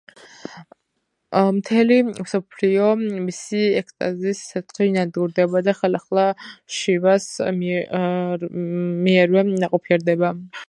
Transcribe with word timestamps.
მთელი 1.57 1.97
მსოფლიო 2.07 2.87
მისი 3.27 3.59
ექსტაზის 3.81 4.41
ცეცხლში 4.53 4.87
ნადგურდება 4.97 5.63
და 5.69 5.77
ხელახლა 5.81 6.25
შივას 6.79 7.29
მიერვე 7.61 9.49
ნაყოფიერდება. 9.53 10.37